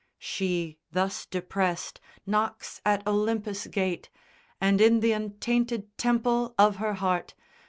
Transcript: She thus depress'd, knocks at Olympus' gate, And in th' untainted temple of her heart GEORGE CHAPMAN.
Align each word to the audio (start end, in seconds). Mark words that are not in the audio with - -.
She 0.17 0.79
thus 0.91 1.27
depress'd, 1.27 1.99
knocks 2.25 2.81
at 2.83 3.05
Olympus' 3.05 3.67
gate, 3.67 4.09
And 4.59 4.81
in 4.81 4.99
th' 4.99 5.03
untainted 5.13 5.95
temple 5.95 6.55
of 6.57 6.77
her 6.77 6.95
heart 6.95 7.35
GEORGE 7.37 7.37
CHAPMAN. 7.37 7.43